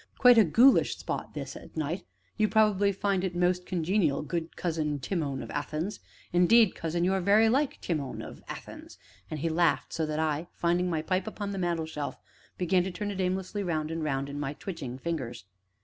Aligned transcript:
Quite 0.17 0.39
a 0.39 0.43
ghoulish 0.43 0.97
spot 0.97 1.35
this, 1.35 1.55
at 1.55 1.77
night 1.77 2.07
you 2.35 2.47
probably 2.47 2.91
find 2.91 3.23
it 3.23 3.35
most 3.35 3.67
congenial, 3.67 4.23
good 4.23 4.55
cousin 4.55 4.99
Timon 4.99 5.43
of 5.43 5.51
Athens 5.51 5.99
indeed, 6.33 6.73
cousin, 6.73 7.03
you 7.03 7.13
are 7.13 7.21
very 7.21 7.49
like 7.49 7.79
Timon 7.81 8.23
of 8.23 8.43
Athens" 8.49 8.97
And 9.29 9.41
he 9.41 9.47
laughed 9.49 9.93
so 9.93 10.07
that 10.07 10.17
I, 10.17 10.47
finding 10.55 10.89
my 10.89 11.03
pipe 11.03 11.27
upon 11.27 11.51
the 11.51 11.59
mantelshelf, 11.59 12.17
began 12.57 12.83
to 12.85 12.89
turn 12.89 13.11
it 13.11 13.21
aimlessly 13.21 13.61
round 13.61 13.91
and 13.91 14.03
round 14.03 14.27
in 14.27 14.39
my 14.39 14.53
twitching 14.53 14.97
fingers. 14.97 15.45